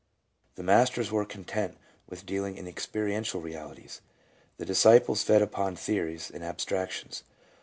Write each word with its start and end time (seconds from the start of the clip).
The 0.55 0.63
Masters 0.63 1.11
were 1.11 1.25
content 1.25 1.77
with 2.07 2.25
dealing 2.25 2.57
in 2.57 2.67
experiential 2.67 3.39
realities; 3.39 4.01
the 4.57 4.65
disciples 4.65 5.21
fed 5.21 5.43
upon 5.43 5.75
theories 5.75 6.31
and 6.33 6.43
abstractions. 6.43 7.23